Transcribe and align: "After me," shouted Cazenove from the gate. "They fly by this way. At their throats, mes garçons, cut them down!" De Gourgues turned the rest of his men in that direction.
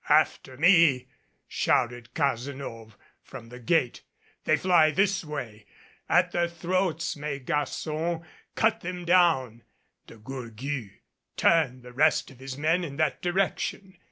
"After 0.09 0.57
me," 0.57 1.09
shouted 1.47 2.15
Cazenove 2.15 2.97
from 3.21 3.49
the 3.49 3.59
gate. 3.59 4.01
"They 4.45 4.57
fly 4.57 4.89
by 4.89 4.95
this 4.95 5.23
way. 5.23 5.67
At 6.09 6.31
their 6.31 6.47
throats, 6.47 7.15
mes 7.15 7.41
garçons, 7.43 8.25
cut 8.55 8.81
them 8.81 9.05
down!" 9.05 9.61
De 10.07 10.17
Gourgues 10.17 10.89
turned 11.37 11.83
the 11.83 11.93
rest 11.93 12.31
of 12.31 12.39
his 12.39 12.57
men 12.57 12.83
in 12.83 12.95
that 12.95 13.21
direction. 13.21 13.99